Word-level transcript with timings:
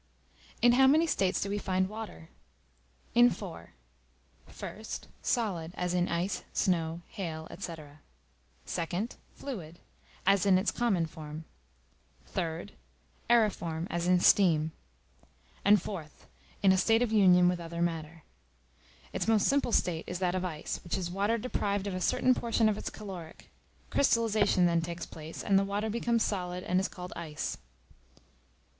In 0.63 0.71
how 0.71 0.87
many 0.87 1.05
states 1.05 1.39
do 1.41 1.47
we 1.47 1.59
find 1.59 1.87
Water? 1.87 2.29
In 3.13 3.29
four: 3.29 3.73
1st, 4.49 5.01
solid, 5.21 5.73
as 5.75 5.93
in 5.93 6.07
ice, 6.09 6.43
snow, 6.53 7.01
hail, 7.09 7.47
&c. 7.55 7.73
2d, 8.73 9.15
fluid, 9.35 9.77
as 10.25 10.47
in 10.47 10.57
its 10.57 10.71
common 10.71 11.05
form; 11.05 11.45
3d, 12.33 12.71
aëriform, 13.29 13.85
as 13.91 14.07
in 14.07 14.19
steam; 14.19 14.71
and 15.63 15.77
4th, 15.77 16.25
in 16.63 16.71
a 16.71 16.77
state 16.79 17.03
of 17.03 17.11
union 17.11 17.47
with 17.47 17.59
other 17.59 17.83
matter. 17.83 18.23
Its 19.13 19.27
most 19.27 19.45
simple 19.47 19.71
state 19.71 20.05
is 20.07 20.17
that 20.17 20.33
of 20.33 20.43
ice, 20.43 20.79
which 20.83 20.97
is 20.97 21.11
water 21.11 21.37
deprived 21.37 21.85
of 21.85 21.93
a 21.93 22.01
certain 22.01 22.33
portion 22.33 22.67
of 22.67 22.75
its 22.75 22.89
caloric: 22.89 23.51
crystallization 23.91 24.65
then 24.65 24.81
takes 24.81 25.05
place, 25.05 25.43
and 25.43 25.59
the 25.59 25.63
water 25.63 25.91
becomes 25.91 26.23
solid 26.23 26.63
and 26.63 26.79
is 26.79 26.87
called 26.87 27.13
ice. 27.15 27.59